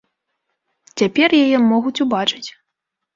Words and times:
Цяпер 1.01 1.29
яе 1.43 1.57
могуць 1.71 2.03
убачыць. 2.07 2.49